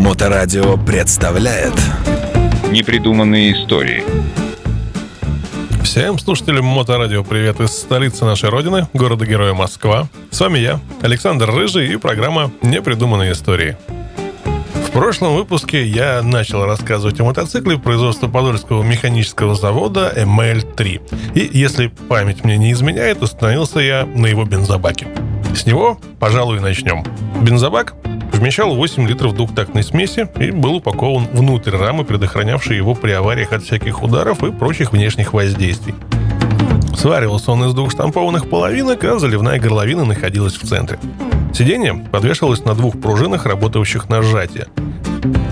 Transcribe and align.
Моторадио 0.00 0.78
представляет 0.78 1.74
Непридуманные 2.70 3.52
истории 3.52 4.02
Всем 5.84 6.18
слушателям 6.18 6.64
Моторадио 6.64 7.22
привет 7.22 7.60
из 7.60 7.68
столицы 7.72 8.24
нашей 8.24 8.48
родины, 8.48 8.88
города-героя 8.94 9.52
Москва. 9.52 10.08
С 10.30 10.40
вами 10.40 10.58
я, 10.58 10.80
Александр 11.02 11.50
Рыжий 11.50 11.92
и 11.92 11.96
программа 11.98 12.50
«Непридуманные 12.62 13.32
истории». 13.32 13.76
В 14.86 14.90
прошлом 14.90 15.36
выпуске 15.36 15.86
я 15.86 16.22
начал 16.22 16.64
рассказывать 16.64 17.20
о 17.20 17.24
мотоцикле 17.24 17.78
производства 17.78 18.26
Подольского 18.26 18.82
механического 18.82 19.54
завода 19.54 20.14
ML3. 20.16 21.34
И 21.34 21.58
если 21.58 21.88
память 22.08 22.42
мне 22.42 22.56
не 22.56 22.72
изменяет, 22.72 23.22
остановился 23.22 23.80
я 23.80 24.06
на 24.06 24.26
его 24.26 24.46
бензобаке. 24.46 25.08
С 25.54 25.66
него, 25.66 26.00
пожалуй, 26.18 26.58
начнем. 26.60 27.04
Бензобак 27.42 27.94
вмещал 28.32 28.74
8 28.74 29.06
литров 29.06 29.34
двухтактной 29.34 29.82
смеси 29.82 30.28
и 30.38 30.50
был 30.50 30.76
упакован 30.76 31.26
внутрь 31.32 31.76
рамы, 31.76 32.04
предохранявшей 32.04 32.76
его 32.76 32.94
при 32.94 33.12
авариях 33.12 33.52
от 33.52 33.62
всяких 33.62 34.02
ударов 34.02 34.42
и 34.42 34.50
прочих 34.50 34.92
внешних 34.92 35.32
воздействий. 35.32 35.94
Сваривался 36.96 37.52
он 37.52 37.64
из 37.64 37.74
двух 37.74 37.92
штампованных 37.92 38.48
половинок, 38.50 39.04
а 39.04 39.18
заливная 39.18 39.58
горловина 39.58 40.04
находилась 40.04 40.54
в 40.54 40.66
центре. 40.66 40.98
Сиденье 41.54 42.04
подвешивалось 42.10 42.64
на 42.64 42.74
двух 42.74 43.00
пружинах, 43.00 43.46
работающих 43.46 44.08
на 44.08 44.22
сжатие. 44.22 44.66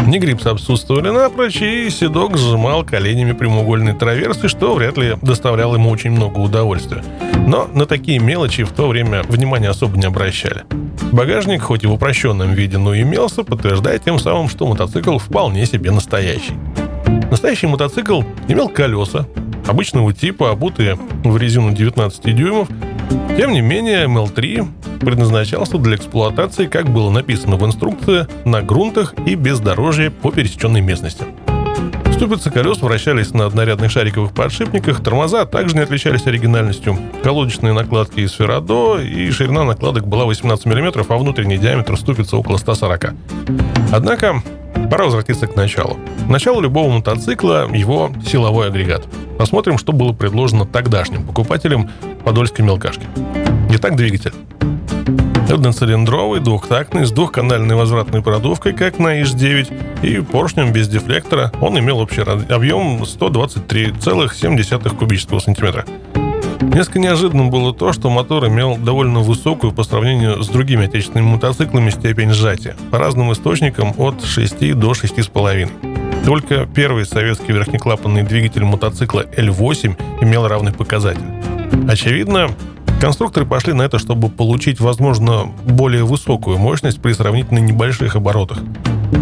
Ни 0.06 0.18
грипс 0.18 0.46
отсутствовали 0.46 1.10
напрочь, 1.10 1.60
и 1.60 1.90
седок 1.90 2.38
сжимал 2.38 2.84
коленями 2.84 3.32
прямоугольные 3.32 3.94
траверсы, 3.94 4.48
что 4.48 4.74
вряд 4.74 4.96
ли 4.96 5.16
доставляло 5.20 5.74
ему 5.74 5.90
очень 5.90 6.10
много 6.10 6.38
удовольствия. 6.38 7.04
Но 7.46 7.68
на 7.72 7.84
такие 7.84 8.18
мелочи 8.18 8.64
в 8.64 8.72
то 8.72 8.88
время 8.88 9.22
внимания 9.24 9.68
особо 9.68 9.98
не 9.98 10.06
обращали. 10.06 10.64
Багажник, 11.12 11.62
хоть 11.62 11.84
и 11.84 11.86
в 11.86 11.92
упрощенном 11.92 12.52
виде, 12.52 12.78
но 12.78 12.94
имелся, 12.94 13.42
подтверждая 13.44 13.98
тем 13.98 14.18
самым, 14.18 14.48
что 14.48 14.66
мотоцикл 14.66 15.18
вполне 15.18 15.66
себе 15.66 15.90
настоящий. 15.90 16.54
Настоящий 17.30 17.66
мотоцикл 17.66 18.22
имел 18.48 18.68
колеса, 18.68 19.26
обычного 19.66 20.12
типа, 20.12 20.50
обутые 20.50 20.98
в 21.24 21.36
резину 21.36 21.72
19 21.72 22.34
дюймов. 22.34 22.68
Тем 23.36 23.52
не 23.52 23.60
менее, 23.60 24.06
ML3 24.06 24.66
предназначался 24.98 25.78
для 25.78 25.96
эксплуатации, 25.96 26.66
как 26.66 26.90
было 26.90 27.10
написано 27.10 27.56
в 27.56 27.64
инструкции, 27.64 28.26
на 28.44 28.62
грунтах 28.62 29.14
и 29.26 29.34
бездорожье 29.34 30.10
по 30.10 30.30
пересеченной 30.30 30.80
местности. 30.80 31.24
Ступицы 32.18 32.50
колес 32.50 32.82
вращались 32.82 33.32
на 33.32 33.46
однорядных 33.46 33.92
шариковых 33.92 34.32
подшипниках, 34.32 35.00
тормоза 35.00 35.46
также 35.46 35.76
не 35.76 35.82
отличались 35.82 36.26
оригинальностью. 36.26 36.98
Колодочные 37.22 37.72
накладки 37.72 38.18
из 38.18 38.32
Феррадо 38.32 38.98
и 38.98 39.30
ширина 39.30 39.62
накладок 39.62 40.08
была 40.08 40.24
18 40.24 40.66
мм, 40.66 41.06
а 41.08 41.16
внутренний 41.16 41.58
диаметр 41.58 41.96
ступицы 41.96 42.34
около 42.34 42.56
140. 42.56 43.14
Однако, 43.92 44.42
пора 44.90 45.04
возвратиться 45.04 45.46
к 45.46 45.54
началу. 45.54 45.96
Начало 46.28 46.60
любого 46.60 46.90
мотоцикла– 46.90 47.68
его 47.72 48.10
силовой 48.26 48.66
агрегат. 48.66 49.06
Посмотрим, 49.38 49.78
что 49.78 49.92
было 49.92 50.12
предложено 50.12 50.66
тогдашним 50.66 51.24
покупателям 51.24 51.88
подольской 52.24 52.64
мелкашки. 52.64 53.06
Итак, 53.70 53.94
двигатель. 53.94 54.32
Одноцилиндровый, 55.50 56.40
двухтактный, 56.40 57.06
с 57.06 57.10
двухканальной 57.10 57.74
возвратной 57.74 58.22
продувкой, 58.22 58.72
как 58.74 58.98
на 58.98 59.22
ИЖ-9, 59.22 60.02
и 60.02 60.20
поршнем 60.20 60.72
без 60.72 60.88
дефлектора. 60.88 61.50
Он 61.60 61.78
имел 61.78 61.98
общий 61.98 62.20
объем 62.20 63.02
123,7 63.02 64.96
кубического 64.96 65.38
сантиметра. 65.38 65.84
Несколько 66.60 66.98
неожиданным 66.98 67.50
было 67.50 67.72
то, 67.72 67.92
что 67.92 68.10
мотор 68.10 68.46
имел 68.48 68.76
довольно 68.76 69.20
высокую 69.20 69.72
по 69.72 69.84
сравнению 69.84 70.42
с 70.42 70.48
другими 70.48 70.84
отечественными 70.84 71.32
мотоциклами 71.32 71.90
степень 71.90 72.32
сжатия. 72.32 72.76
По 72.90 72.98
разным 72.98 73.32
источникам 73.32 73.94
от 73.96 74.24
6 74.24 74.74
до 74.74 74.90
6,5. 74.92 76.24
Только 76.24 76.66
первый 76.66 77.06
советский 77.06 77.52
верхнеклапанный 77.52 78.22
двигатель 78.22 78.64
мотоцикла 78.64 79.24
L8 79.36 80.22
имел 80.22 80.46
равный 80.46 80.72
показатель. 80.72 81.24
Очевидно, 81.88 82.50
Конструкторы 83.00 83.46
пошли 83.46 83.72
на 83.74 83.82
это, 83.82 84.00
чтобы 84.00 84.28
получить, 84.28 84.80
возможно, 84.80 85.52
более 85.64 86.04
высокую 86.04 86.58
мощность 86.58 87.00
при 87.00 87.12
сравнительно 87.12 87.60
небольших 87.60 88.16
оборотах. 88.16 88.58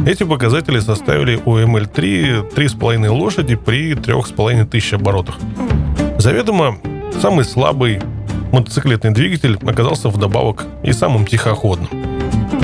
Эти 0.06 0.22
показатели 0.22 0.80
составили 0.80 1.40
у 1.44 1.58
ML3 1.58 2.54
3,5 2.54 3.08
лошади 3.10 3.54
при 3.54 3.92
3,5 3.92 4.64
тысяч 4.64 4.94
оборотах. 4.94 5.36
Заведомо 6.18 6.78
самый 7.20 7.44
слабый 7.44 8.00
мотоциклетный 8.50 9.12
двигатель 9.12 9.58
оказался 9.66 10.08
вдобавок 10.08 10.64
и 10.82 10.92
самым 10.92 11.26
тихоходным. 11.26 11.90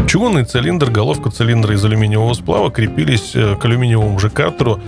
Чугунный 0.09 0.45
цилиндр, 0.45 0.91
головка 0.91 1.31
цилиндра 1.31 1.75
из 1.75 1.85
алюминиевого 1.85 2.33
сплава 2.33 2.71
крепились 2.71 3.33
э, 3.35 3.57
к 3.57 3.65
алюминиевому 3.65 4.19
же 4.19 4.31
картеру 4.31 4.81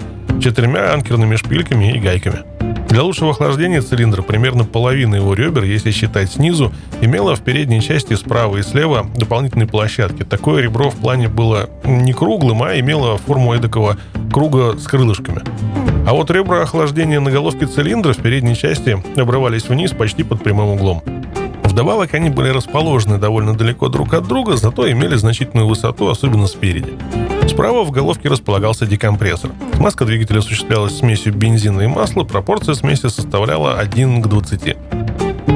четырьмя 0.42 0.92
анкерными 0.92 1.36
шпильками 1.36 1.92
и 1.92 1.98
гайками– 1.98 2.40
для 2.88 3.02
лучшего 3.02 3.30
охлаждения 3.30 3.80
цилиндра 3.80 4.22
примерно 4.22 4.64
половина 4.64 5.16
его 5.16 5.34
ребер, 5.34 5.64
если 5.64 5.90
считать 5.90 6.32
снизу, 6.32 6.72
имела 7.00 7.34
в 7.34 7.40
передней 7.40 7.80
части 7.80 8.14
справа 8.14 8.58
и 8.58 8.62
слева 8.62 9.06
дополнительные 9.16 9.66
площадки. 9.66 10.22
Такое 10.22 10.62
ребро 10.62 10.90
в 10.90 10.96
плане 10.96 11.28
было 11.28 11.70
не 11.84 12.12
круглым, 12.12 12.62
а 12.62 12.78
имело 12.78 13.18
форму 13.18 13.54
эдакого 13.54 13.96
круга 14.32 14.78
с 14.78 14.84
крылышками. 14.84 15.42
А 16.06 16.12
вот 16.12 16.30
ребра 16.30 16.62
охлаждения 16.62 17.18
на 17.18 17.30
головке 17.30 17.66
цилиндра 17.66 18.12
в 18.12 18.18
передней 18.18 18.54
части 18.54 19.02
обрывались 19.16 19.68
вниз 19.68 19.90
почти 19.92 20.22
под 20.22 20.42
прямым 20.42 20.68
углом. 20.68 21.02
Вдобавок 21.74 22.14
они 22.14 22.30
были 22.30 22.50
расположены 22.50 23.18
довольно 23.18 23.52
далеко 23.52 23.88
друг 23.88 24.14
от 24.14 24.28
друга, 24.28 24.56
зато 24.56 24.88
имели 24.92 25.16
значительную 25.16 25.66
высоту, 25.66 26.06
особенно 26.06 26.46
спереди. 26.46 26.96
Справа 27.48 27.82
в 27.82 27.90
головке 27.90 28.28
располагался 28.28 28.86
декомпрессор. 28.86 29.50
Смазка 29.74 30.04
двигателя 30.04 30.38
осуществлялась 30.38 30.96
смесью 30.96 31.34
бензина 31.34 31.80
и 31.80 31.88
масла, 31.88 32.22
пропорция 32.22 32.76
смеси 32.76 33.08
составляла 33.08 33.74
1 33.80 34.22
к 34.22 34.28
20. 34.28 34.76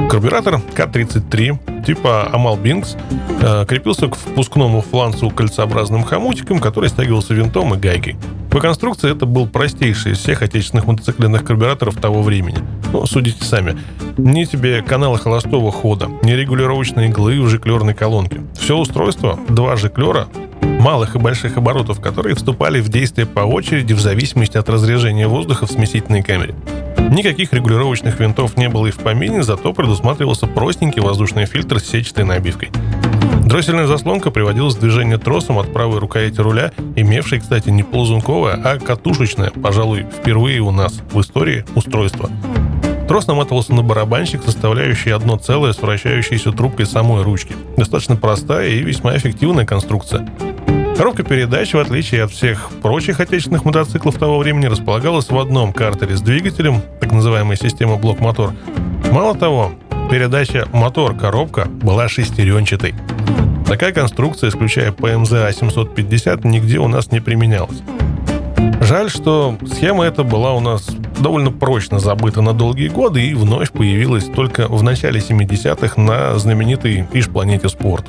Карбюратор 0.09 0.59
К-33 0.75 1.85
типа 1.85 2.27
Амал 2.33 2.57
Бинкс 2.57 2.97
э, 3.41 3.65
крепился 3.65 4.09
к 4.09 4.15
впускному 4.15 4.81
фланцу 4.81 5.29
кольцеобразным 5.29 6.03
хомутиком, 6.03 6.59
который 6.59 6.89
стягивался 6.89 7.33
винтом 7.33 7.73
и 7.75 7.77
гайкой. 7.77 8.17
По 8.51 8.59
конструкции 8.59 9.09
это 9.09 9.25
был 9.25 9.47
простейший 9.47 10.11
из 10.11 10.17
всех 10.17 10.41
отечественных 10.41 10.85
мотоциклетных 10.85 11.45
карбюраторов 11.45 11.95
того 11.95 12.21
времени. 12.23 12.57
Ну, 12.91 13.05
судите 13.05 13.43
сами. 13.43 13.77
Ни 14.17 14.45
тебе 14.45 14.81
канала 14.81 15.17
холостого 15.17 15.71
хода, 15.71 16.09
ни 16.23 16.31
регулировочные 16.31 17.09
иглы 17.09 17.39
в 17.41 17.47
жиклерной 17.47 17.93
колонке. 17.93 18.41
Все 18.59 18.75
устройство, 18.75 19.39
два 19.47 19.75
жиклера, 19.75 20.27
малых 20.61 21.15
и 21.15 21.19
больших 21.19 21.57
оборотов, 21.57 22.01
которые 22.01 22.35
вступали 22.35 22.81
в 22.81 22.89
действие 22.89 23.27
по 23.27 23.41
очереди 23.41 23.93
в 23.93 23.99
зависимости 23.99 24.57
от 24.57 24.69
разрежения 24.69 25.27
воздуха 25.27 25.67
в 25.67 25.71
смесительной 25.71 26.23
камере. 26.23 26.55
Никаких 27.11 27.53
регулировочных 27.53 28.19
винтов 28.19 28.57
не 28.57 28.69
было 28.69 28.87
и 28.87 28.91
в 28.91 28.97
помине, 28.97 29.43
зато 29.43 29.73
предусматривался 29.73 30.47
простенький 30.47 31.01
воздушный 31.01 31.45
фильтр 31.45 31.79
с 31.79 31.85
сетчатой 31.85 32.25
набивкой. 32.25 32.69
Дроссельная 33.45 33.87
заслонка 33.87 34.29
приводилась 34.29 34.75
в 34.75 34.79
движение 34.79 35.17
тросом 35.17 35.57
от 35.57 35.73
правой 35.73 35.97
рукояти 35.99 36.39
руля, 36.39 36.71
имевшей, 36.95 37.39
кстати, 37.39 37.69
не 37.69 37.83
ползунковое, 37.83 38.59
а 38.63 38.77
катушечное, 38.77 39.49
пожалуй, 39.49 40.05
впервые 40.19 40.59
у 40.59 40.71
нас 40.71 41.01
в 41.11 41.19
истории 41.19 41.65
устройство. 41.73 42.29
Трос 43.09 43.25
наматывался 43.25 43.73
на 43.73 43.81
барабанщик, 43.81 44.43
составляющий 44.45 45.09
одно 45.09 45.35
целое 45.35 45.73
с 45.73 45.81
вращающейся 45.81 46.51
трубкой 46.51 46.85
самой 46.85 47.23
ручки. 47.23 47.55
Достаточно 47.75 48.15
простая 48.15 48.67
и 48.67 48.83
весьма 48.83 49.17
эффективная 49.17 49.65
конструкция. 49.65 50.29
Коробка 50.95 51.23
передач, 51.23 51.73
в 51.73 51.79
отличие 51.79 52.21
от 52.21 52.29
всех 52.29 52.69
прочих 52.83 53.19
отечественных 53.19 53.65
мотоциклов 53.65 54.19
того 54.19 54.37
времени, 54.37 54.67
располагалась 54.67 55.31
в 55.31 55.39
одном 55.39 55.73
картере 55.73 56.15
с 56.15 56.21
двигателем, 56.21 56.83
так 56.99 57.11
называемая 57.11 57.57
система 57.57 57.95
блок-мотор. 57.95 58.53
Мало 59.11 59.35
того, 59.35 59.71
передача 60.11 60.67
мотор-коробка 60.71 61.65
была 61.65 62.09
шестеренчатой. 62.09 62.93
Такая 63.65 63.91
конструкция, 63.91 64.51
исключая 64.51 64.91
ПМЗ 64.91 65.31
А750, 65.31 66.45
нигде 66.45 66.77
у 66.77 66.87
нас 66.87 67.11
не 67.11 67.21
применялась. 67.21 67.81
Жаль, 68.81 69.09
что 69.09 69.57
схема 69.65 70.03
эта 70.03 70.23
была 70.23 70.53
у 70.53 70.59
нас 70.59 70.87
довольно 71.19 71.51
прочно 71.51 71.99
забыта 71.99 72.41
на 72.41 72.53
долгие 72.53 72.87
годы 72.87 73.25
и 73.25 73.33
вновь 73.33 73.71
появилась 73.71 74.25
только 74.25 74.67
в 74.67 74.83
начале 74.83 75.19
70-х 75.19 76.01
на 76.01 76.37
знаменитой 76.39 77.07
Иж-планете 77.13 77.69
спорт. 77.69 78.05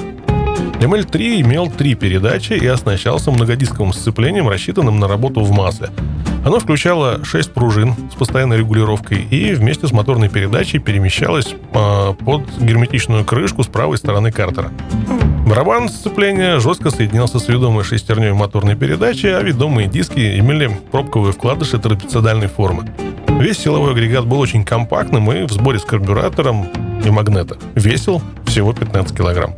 ML3 0.80 1.42
имел 1.42 1.68
три 1.70 1.94
передачи 1.94 2.54
и 2.54 2.66
оснащался 2.66 3.30
многодисковым 3.30 3.92
сцеплением, 3.92 4.48
рассчитанным 4.48 4.98
на 4.98 5.08
работу 5.08 5.42
в 5.42 5.50
масле. 5.52 5.90
Оно 6.44 6.58
включало 6.58 7.22
6 7.24 7.52
пружин 7.52 7.94
с 8.10 8.14
постоянной 8.14 8.58
регулировкой 8.58 9.22
и 9.30 9.52
вместе 9.54 9.86
с 9.86 9.92
моторной 9.92 10.30
передачей 10.30 10.78
перемещалось 10.78 11.54
э, 11.54 12.14
под 12.14 12.42
герметичную 12.58 13.24
крышку 13.24 13.62
с 13.62 13.66
правой 13.66 13.98
стороны 13.98 14.32
картера. 14.32 14.70
Барабан 15.46 15.88
сцепления 15.88 16.58
жестко 16.58 16.90
соединялся 16.90 17.38
с 17.38 17.48
ведомой 17.48 17.84
шестерней 17.84 18.32
моторной 18.32 18.74
передачи, 18.74 19.26
а 19.26 19.42
ведомые 19.42 19.88
диски 19.88 20.38
имели 20.38 20.70
пробковые 20.90 21.32
вкладыши 21.32 21.78
трапециидальной 21.78 22.46
формы. 22.46 22.86
Весь 23.28 23.58
силовой 23.58 23.92
агрегат 23.92 24.26
был 24.26 24.40
очень 24.40 24.64
компактным 24.64 25.30
и 25.32 25.42
в 25.46 25.50
сборе 25.50 25.78
с 25.78 25.84
карбюратором 25.84 26.68
и 27.04 27.10
магнета. 27.10 27.56
Весил 27.74 28.22
всего 28.46 28.72
15 28.72 29.16
килограмм. 29.16 29.54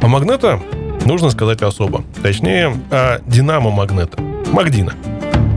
А 0.00 0.08
магнета 0.08 0.60
нужно 1.04 1.30
сказать 1.30 1.62
особо. 1.62 2.04
Точнее, 2.22 2.76
о 2.90 3.20
динамо 3.26 3.70
магнета. 3.70 4.22
Магдина. 4.52 4.92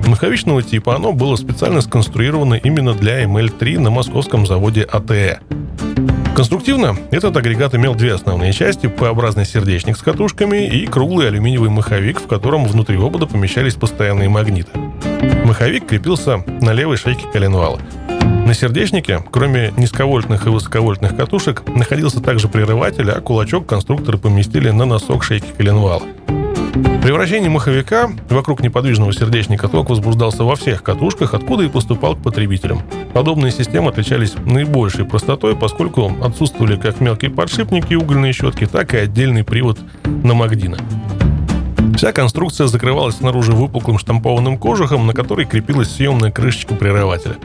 Маховичного 0.10 0.64
типа 0.64 0.96
оно 0.96 1.14
было 1.14 1.36
специально 1.36 1.82
сконструировано 1.82 2.56
именно 2.56 2.96
для 2.96 3.24
ML3 3.26 3.80
на 3.80 3.92
московском 3.92 4.48
заводе 4.48 4.82
АТЭ. 4.82 5.40
Конструктивно 6.36 6.98
этот 7.12 7.38
агрегат 7.38 7.76
имел 7.76 7.94
две 7.94 8.16
основные 8.16 8.52
части– 8.52 8.88
П-образный 8.88 9.46
сердечник 9.46 9.98
с 9.98 10.02
катушками 10.02 10.66
и 10.66 10.88
круглый 10.88 11.28
алюминиевый 11.28 11.70
маховик, 11.70 12.20
в 12.20 12.26
котором 12.26 12.66
внутри 12.66 12.98
обода 12.98 13.28
помещались 13.28 13.76
постоянные 13.76 14.30
магниты. 14.30 14.72
Маховик 15.46 15.86
крепился 15.86 16.44
на 16.60 16.74
левой 16.74 16.98
шейке 16.98 17.28
коленвала. 17.32 17.80
На 18.48 18.56
сердечнике, 18.56 19.24
кроме 19.30 19.72
низковольтных 19.78 20.48
и 20.48 20.50
высоковольтных 20.50 21.16
катушек, 21.16 21.62
находился 21.68 22.20
также 22.20 22.48
прерыватель, 22.48 23.12
а 23.12 23.22
кулачок 23.22 23.68
конструкторы 23.68 24.18
поместили 24.18 24.72
на 24.72 24.86
носок 24.86 25.24
шейки 25.24 25.52
коленвала. 25.56 26.02
При 27.02 27.12
вращении 27.12 27.50
маховика 27.50 28.10
вокруг 28.30 28.62
неподвижного 28.62 29.14
сердечника 29.14 29.68
ток 29.68 29.90
возбуждался 29.90 30.44
во 30.44 30.56
всех 30.56 30.84
катушках, 30.84 31.34
откуда 31.34 31.64
и 31.64 31.70
поступал 31.70 32.16
к 32.16 32.22
потребителям. 32.22 32.82
Подобные 33.14 33.52
системы 33.52 33.90
отличались 33.90 34.36
наибольшей 34.46 35.06
простотой, 35.06 35.56
поскольку 35.56 36.12
отсутствовали 36.22 36.76
как 36.76 37.00
мелкие 37.00 37.32
подшипники 37.32 37.94
и 37.94 37.96
угольные 37.96 38.34
щетки, 38.34 38.66
так 38.66 38.94
и 38.94 38.98
отдельный 38.98 39.44
привод 39.44 39.80
на 40.06 40.34
Магдина. 40.34 40.78
Вся 42.00 42.14
конструкция 42.14 42.68
закрывалась 42.68 43.18
снаружи 43.18 43.52
выпуклым 43.52 44.00
штампованным 44.00 44.58
кожухом, 44.58 45.06
на 45.06 45.14
который 45.14 45.44
крепилась 45.44 45.92
съемная 45.92 46.32
крышечка 46.32 46.74
прерывателя. 46.74 47.36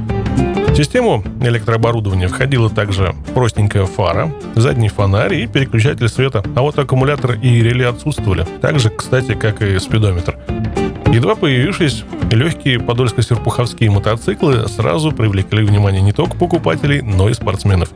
В 0.68 0.76
систему 0.76 1.24
электрооборудования 1.40 2.28
входила 2.28 2.70
также 2.70 3.16
простенькая 3.34 3.84
фара, 3.84 4.32
задний 4.54 4.88
фонарь 4.88 5.34
и 5.34 5.48
переключатель 5.48 6.08
света, 6.08 6.44
а 6.54 6.62
вот 6.62 6.78
аккумулятор 6.78 7.32
и 7.32 7.62
реле 7.62 7.88
отсутствовали, 7.88 8.46
так 8.60 8.78
же, 8.78 8.90
кстати, 8.90 9.34
как 9.34 9.60
и 9.60 9.76
спидометр. 9.80 10.36
Едва 11.12 11.36
появившись, 11.36 12.04
легкие 12.32 12.80
подольско-серпуховские 12.80 13.90
мотоциклы 13.90 14.68
сразу 14.68 15.12
привлекли 15.12 15.64
внимание 15.64 16.02
не 16.02 16.12
только 16.12 16.36
покупателей, 16.36 17.02
но 17.02 17.28
и 17.28 17.34
спортсменов. 17.34 17.90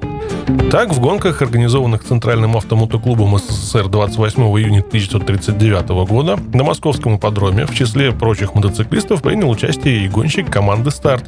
Так, 0.70 0.92
в 0.92 1.00
гонках, 1.00 1.42
организованных 1.42 2.04
Центральным 2.04 2.56
автомотоклубом 2.56 3.38
СССР 3.38 3.88
28 3.88 4.42
июня 4.42 4.80
1939 4.80 5.88
года, 6.08 6.38
на 6.54 6.62
московском 6.62 7.16
ипподроме 7.16 7.66
в 7.66 7.74
числе 7.74 8.12
прочих 8.12 8.54
мотоциклистов 8.54 9.22
принял 9.22 9.50
участие 9.50 10.04
и 10.04 10.08
гонщик 10.08 10.50
команды 10.50 10.90
«Старт», 10.90 11.24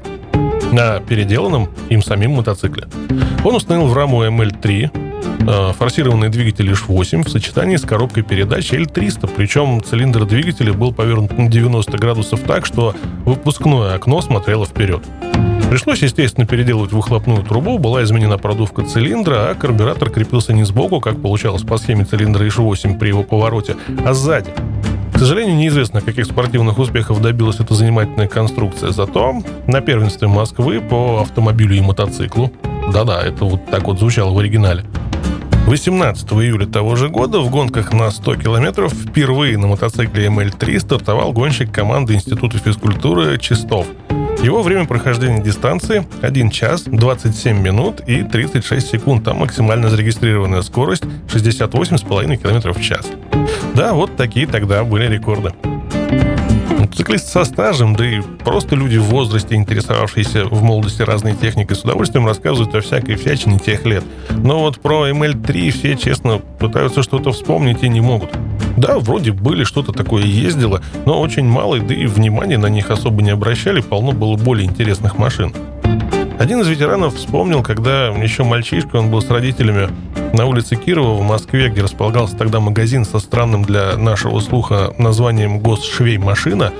на 0.72 1.00
переделанном 1.00 1.68
им 1.88 2.02
самим 2.02 2.32
мотоцикле. 2.32 2.86
Он 3.44 3.54
установил 3.54 3.88
в 3.88 3.94
раму 3.94 4.24
ML3 4.24 4.90
э, 4.92 5.09
форсированный 5.78 6.28
двигатель 6.28 6.70
H8 6.70 7.24
в 7.24 7.30
сочетании 7.30 7.76
с 7.76 7.82
коробкой 7.82 8.22
передач 8.22 8.72
L300, 8.72 9.30
причем 9.36 9.82
цилиндр 9.82 10.24
двигателя 10.26 10.72
был 10.72 10.92
повернут 10.92 11.36
на 11.36 11.48
90 11.48 11.98
градусов 11.98 12.40
так, 12.40 12.66
что 12.66 12.94
выпускное 13.24 13.94
окно 13.94 14.20
смотрело 14.20 14.66
вперед. 14.66 15.02
Пришлось, 15.68 16.02
естественно, 16.02 16.46
переделывать 16.46 16.92
выхлопную 16.92 17.42
трубу, 17.42 17.78
была 17.78 18.02
изменена 18.02 18.38
продувка 18.38 18.82
цилиндра, 18.82 19.50
а 19.50 19.54
карбюратор 19.54 20.10
крепился 20.10 20.52
не 20.52 20.64
сбоку, 20.64 21.00
как 21.00 21.22
получалось 21.22 21.62
по 21.62 21.76
схеме 21.76 22.04
цилиндра 22.04 22.44
H8 22.44 22.98
при 22.98 23.08
его 23.08 23.22
повороте, 23.22 23.76
а 24.04 24.12
сзади. 24.14 24.50
Сожалению, 25.14 25.56
неизвестно, 25.56 26.00
каких 26.00 26.24
спортивных 26.24 26.78
успехов 26.78 27.20
добилась 27.20 27.60
эта 27.60 27.74
занимательная 27.74 28.26
конструкция. 28.26 28.90
Зато 28.90 29.42
на 29.66 29.82
первенстве 29.82 30.28
Москвы 30.28 30.80
по 30.80 31.20
автомобилю 31.20 31.76
и 31.76 31.80
мотоциклу, 31.82 32.50
да-да, 32.90 33.20
это 33.20 33.44
вот 33.44 33.66
так 33.66 33.82
вот 33.82 33.98
звучало 33.98 34.32
в 34.32 34.38
оригинале, 34.38 34.82
18 35.70 36.32
июля 36.32 36.66
того 36.66 36.96
же 36.96 37.08
года 37.08 37.38
в 37.38 37.48
гонках 37.48 37.92
на 37.92 38.10
100 38.10 38.34
километров 38.38 38.92
впервые 38.92 39.56
на 39.56 39.68
мотоцикле 39.68 40.26
ML3 40.26 40.80
стартовал 40.80 41.32
гонщик 41.32 41.70
команды 41.70 42.14
Института 42.14 42.58
физкультуры 42.58 43.38
Чистов. 43.38 43.86
Его 44.42 44.64
время 44.64 44.86
прохождения 44.86 45.40
дистанции 45.40 46.04
1 46.22 46.50
час 46.50 46.82
27 46.86 47.56
минут 47.62 48.00
и 48.04 48.24
36 48.24 48.88
секунд, 48.88 49.28
а 49.28 49.34
максимально 49.34 49.90
зарегистрированная 49.90 50.62
скорость 50.62 51.04
68,5 51.28 52.36
км 52.36 52.72
в 52.72 52.82
час. 52.82 53.06
Да, 53.76 53.92
вот 53.92 54.16
такие 54.16 54.48
тогда 54.48 54.82
были 54.82 55.06
рекорды. 55.06 55.52
Циклист 57.00 57.28
со 57.28 57.44
стажем, 57.44 57.96
да 57.96 58.06
и 58.06 58.20
просто 58.20 58.76
люди 58.76 58.98
в 58.98 59.04
возрасте, 59.04 59.54
интересовавшиеся 59.54 60.44
в 60.44 60.62
молодости 60.62 61.00
разной 61.00 61.32
техникой, 61.32 61.74
с 61.74 61.80
удовольствием 61.80 62.26
рассказывают 62.26 62.74
о 62.74 62.82
всякой 62.82 63.14
всячине 63.14 63.58
тех 63.58 63.86
лет. 63.86 64.04
Но 64.28 64.60
вот 64.60 64.80
про 64.80 65.08
ML3 65.08 65.70
все, 65.70 65.96
честно, 65.96 66.42
пытаются 66.58 67.02
что-то 67.02 67.32
вспомнить 67.32 67.82
и 67.82 67.88
не 67.88 68.02
могут. 68.02 68.32
Да, 68.76 68.98
вроде 68.98 69.32
были, 69.32 69.64
что-то 69.64 69.92
такое 69.92 70.24
ездило, 70.24 70.82
но 71.06 71.18
очень 71.22 71.46
мало, 71.46 71.78
да 71.78 71.94
и 71.94 72.04
внимания 72.04 72.58
на 72.58 72.66
них 72.66 72.90
особо 72.90 73.22
не 73.22 73.30
обращали, 73.30 73.80
полно 73.80 74.12
было 74.12 74.36
более 74.36 74.68
интересных 74.68 75.16
машин. 75.16 75.54
Один 76.38 76.60
из 76.60 76.68
ветеранов 76.68 77.14
вспомнил, 77.14 77.62
когда 77.62 78.08
еще 78.08 78.44
мальчишка, 78.44 78.96
он 78.96 79.10
был 79.10 79.22
с 79.22 79.30
родителями 79.30 79.88
на 80.34 80.44
улице 80.44 80.76
Кирова 80.76 81.14
в 81.14 81.22
Москве, 81.22 81.70
где 81.70 81.80
располагался 81.80 82.36
тогда 82.36 82.60
магазин 82.60 83.06
со 83.06 83.18
странным 83.20 83.64
для 83.64 83.96
нашего 83.96 84.40
слуха 84.40 84.92
названием 84.98 85.60
«Госшвей 85.60 86.18
машина», 86.18 86.72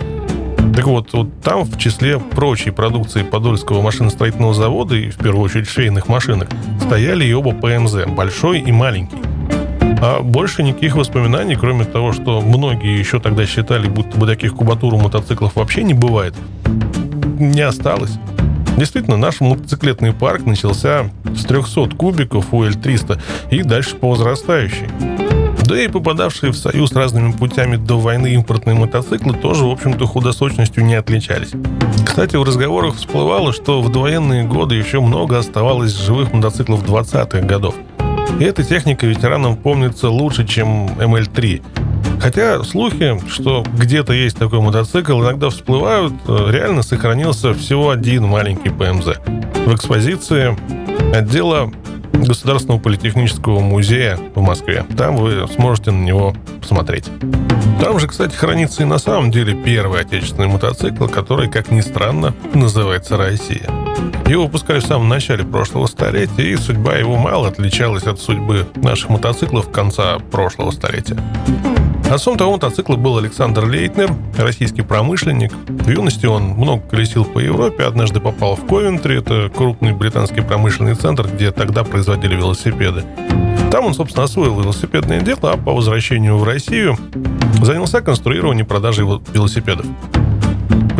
так 0.74 0.86
вот, 0.86 1.12
вот 1.12 1.40
там 1.42 1.64
в 1.64 1.78
числе 1.78 2.18
прочей 2.18 2.70
продукции 2.70 3.22
Подольского 3.22 3.82
машиностроительного 3.82 4.54
завода 4.54 4.94
и 4.94 5.10
в 5.10 5.16
первую 5.16 5.44
очередь 5.44 5.68
швейных 5.68 6.08
машинок 6.08 6.48
стояли 6.80 7.24
и 7.24 7.32
оба 7.32 7.52
ПМЗ, 7.52 8.06
большой 8.06 8.60
и 8.60 8.72
маленький. 8.72 9.18
А 10.02 10.20
больше 10.22 10.62
никаких 10.62 10.96
воспоминаний, 10.96 11.56
кроме 11.56 11.84
того, 11.84 12.12
что 12.12 12.40
многие 12.40 12.98
еще 12.98 13.20
тогда 13.20 13.44
считали, 13.46 13.88
будто 13.88 14.16
бы 14.18 14.26
таких 14.26 14.54
кубатур 14.54 14.94
у 14.94 14.98
мотоциклов 14.98 15.56
вообще 15.56 15.82
не 15.82 15.92
бывает, 15.92 16.34
не 17.38 17.60
осталось. 17.60 18.12
Действительно, 18.76 19.18
наш 19.18 19.40
мотоциклетный 19.40 20.14
парк 20.14 20.46
начался 20.46 21.10
с 21.36 21.44
300 21.44 21.90
кубиков 21.96 22.54
у 22.54 22.64
L300 22.64 23.20
и 23.50 23.62
дальше 23.62 23.96
по 23.96 24.08
возрастающей. 24.08 25.29
Да 25.70 25.80
и 25.80 25.86
попадавшие 25.86 26.50
в 26.50 26.56
Союз 26.56 26.90
разными 26.94 27.30
путями 27.30 27.76
до 27.76 28.00
войны 28.00 28.34
импортные 28.34 28.74
мотоциклы 28.74 29.34
тоже, 29.34 29.64
в 29.64 29.70
общем-то, 29.70 30.04
худосочностью 30.04 30.84
не 30.84 30.96
отличались. 30.96 31.52
Кстати, 32.04 32.34
в 32.34 32.42
разговорах 32.42 32.96
всплывало, 32.96 33.52
что 33.52 33.80
в 33.80 33.92
довоенные 33.92 34.42
годы 34.42 34.74
еще 34.74 34.98
много 34.98 35.38
оставалось 35.38 35.92
живых 35.92 36.32
мотоциклов 36.32 36.82
20-х 36.82 37.42
годов. 37.42 37.76
И 38.40 38.42
эта 38.42 38.64
техника 38.64 39.06
ветеранам 39.06 39.56
помнится 39.56 40.10
лучше, 40.10 40.44
чем 40.44 40.88
ML3. 40.98 41.62
Хотя 42.20 42.64
слухи, 42.64 43.20
что 43.28 43.64
где-то 43.72 44.12
есть 44.12 44.38
такой 44.38 44.60
мотоцикл, 44.60 45.20
иногда 45.20 45.50
всплывают, 45.50 46.14
э, 46.26 46.48
реально 46.50 46.82
сохранился 46.82 47.54
всего 47.54 47.90
один 47.90 48.24
маленький 48.26 48.70
ПМЗ. 48.70 49.20
В 49.66 49.72
экспозиции 49.72 50.58
отдела 51.14 51.70
Государственного 52.26 52.78
политехнического 52.78 53.60
музея 53.60 54.18
в 54.34 54.40
Москве. 54.40 54.84
Там 54.96 55.16
вы 55.16 55.46
сможете 55.54 55.90
на 55.90 56.02
него 56.02 56.34
посмотреть. 56.60 57.06
Там 57.80 57.98
же, 57.98 58.06
кстати, 58.06 58.34
хранится 58.34 58.82
и 58.82 58.86
на 58.86 58.98
самом 58.98 59.30
деле 59.30 59.54
первый 59.54 60.00
отечественный 60.00 60.48
мотоцикл, 60.48 61.06
который, 61.06 61.48
как 61.48 61.70
ни 61.70 61.80
странно, 61.80 62.34
называется 62.54 63.16
«Россия». 63.16 63.68
Его 64.26 64.44
выпускали 64.44 64.78
в 64.78 64.86
самом 64.86 65.08
начале 65.08 65.44
прошлого 65.44 65.86
столетия, 65.86 66.52
и 66.52 66.56
судьба 66.56 66.96
его 66.96 67.16
мало 67.16 67.48
отличалась 67.48 68.04
от 68.04 68.20
судьбы 68.20 68.66
наших 68.76 69.08
мотоциклов 69.10 69.70
конца 69.70 70.18
прошлого 70.30 70.70
столетия. 70.70 71.18
Отцом 72.10 72.36
того 72.36 72.52
мотоцикла 72.52 72.96
был 72.96 73.18
Александр 73.18 73.66
Лейтнер, 73.66 74.12
российский 74.36 74.82
промышленник. 74.82 75.52
В 75.68 75.88
юности 75.88 76.26
он 76.26 76.42
много 76.42 76.82
колесил 76.82 77.24
по 77.24 77.38
Европе, 77.38 77.84
однажды 77.84 78.18
попал 78.18 78.56
в 78.56 78.66
Ковентри, 78.66 79.18
это 79.18 79.48
крупный 79.48 79.92
британский 79.92 80.40
промышленный 80.40 80.96
центр, 80.96 81.28
где 81.28 81.52
тогда 81.52 81.84
производили 81.84 82.34
велосипеды. 82.34 83.04
Там 83.70 83.84
он, 83.84 83.94
собственно, 83.94 84.24
освоил 84.24 84.60
велосипедное 84.60 85.20
дело, 85.20 85.52
а 85.52 85.56
по 85.56 85.72
возвращению 85.72 86.36
в 86.36 86.42
Россию 86.42 86.98
занялся 87.62 88.00
конструированием 88.00 88.66
и 88.66 88.68
продажей 88.68 89.06
велосипедов. 89.32 89.86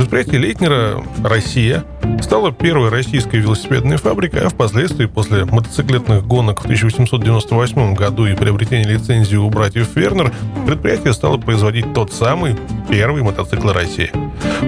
Предприятие 0.01 0.41
Лейтнера 0.41 1.05
«Россия» 1.23 1.85
стало 2.23 2.53
первой 2.53 2.89
российской 2.89 3.37
велосипедной 3.37 3.99
фабрикой, 3.99 4.41
а 4.41 4.49
впоследствии, 4.49 5.05
после 5.05 5.45
мотоциклетных 5.45 6.27
гонок 6.27 6.63
в 6.63 6.65
1898 6.65 7.95
году 7.95 8.25
и 8.25 8.35
приобретения 8.35 8.85
лицензии 8.85 9.37
у 9.37 9.51
братьев 9.51 9.95
Вернер, 9.95 10.33
предприятие 10.67 11.13
стало 11.13 11.37
производить 11.37 11.93
тот 11.93 12.15
самый 12.15 12.57
первый 12.89 13.23
мотоцикл 13.23 13.69
России. 13.73 14.11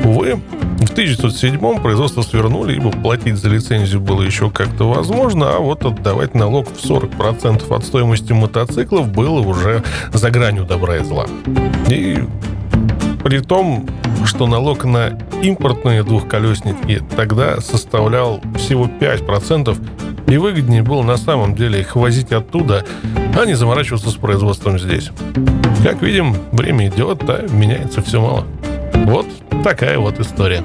Увы, 0.05 0.39
в 0.81 0.91
1907 0.93 1.81
производство 1.81 2.21
свернули, 2.21 2.77
ибо 2.77 2.91
платить 2.91 3.37
за 3.37 3.49
лицензию 3.49 4.03
было 4.03 4.21
еще 4.21 4.51
как-то 4.51 4.91
возможно, 4.91 5.57
а 5.57 5.61
вот 5.61 5.83
отдавать 5.87 6.35
налог 6.35 6.69
в 6.69 6.85
40% 6.85 7.75
от 7.75 7.85
стоимости 7.87 8.35
мотоциклов 8.35 9.09
было 9.09 9.41
уже 9.41 9.83
за 10.13 10.31
гранью 10.31 10.65
добра 10.65 10.99
и 10.99 11.05
зла. 11.05 11.27
И 11.89 12.19
при 13.33 13.41
том, 13.41 13.89
что 14.27 14.47
налог 14.47 14.85
на 14.85 15.19
импортные 15.41 16.03
двухколесники 16.03 17.01
тогда 17.17 17.63
составлял 17.63 18.43
всего 18.59 18.85
5%, 18.85 20.31
и 20.31 20.37
выгоднее 20.37 20.83
было 20.83 21.03
на 21.03 21.17
самом 21.17 21.55
деле 21.55 21.81
их 21.81 21.97
возить 21.97 22.31
оттуда, 22.31 22.85
а 23.35 23.47
не 23.47 23.55
заморачиваться 23.55 24.11
с 24.11 24.17
производством 24.17 24.79
здесь. 24.79 25.13
Как 25.83 26.03
видим, 26.03 26.37
время 26.53 26.89
идет, 26.89 27.23
а 27.27 27.47
меняется 27.51 28.03
все 28.03 28.21
мало. 28.21 28.45
Вот 29.07 29.25
такая 29.65 29.99
вот 29.99 30.21
история. 30.21 30.63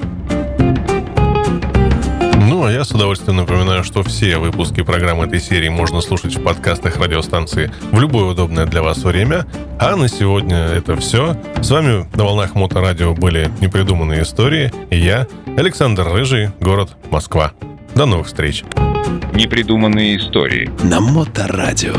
Ну, 2.58 2.66
а 2.66 2.72
я 2.72 2.84
с 2.84 2.90
удовольствием 2.90 3.38
напоминаю, 3.38 3.84
что 3.84 4.02
все 4.02 4.40
выпуски 4.40 4.82
программы 4.82 5.26
этой 5.26 5.40
серии 5.40 5.70
можно 5.70 6.02
слушать 6.02 6.36
в 6.36 6.42
подкастах 6.42 6.98
радиостанции 6.98 7.72
в 7.92 8.00
любое 8.00 8.32
удобное 8.32 8.66
для 8.66 8.82
вас 8.82 9.04
время. 9.04 9.46
А 9.80 9.96
на 9.96 10.08
сегодня 10.08 10.58
это 10.58 10.96
все. 10.96 11.40
С 11.62 11.70
вами 11.70 12.08
на 12.16 12.24
волнах 12.24 12.56
Моторадио 12.56 13.14
были 13.14 13.52
непридуманные 13.62 14.24
истории. 14.24 14.74
И 14.90 14.98
я, 14.98 15.28
Александр 15.56 16.08
Рыжий, 16.12 16.50
город 16.60 16.98
Москва. 17.12 17.52
До 17.94 18.08
новых 18.08 18.26
встреч. 18.26 18.64
Непридуманные 19.36 20.18
истории. 20.18 20.72
На 20.82 21.00
Моторадио. 21.00 21.94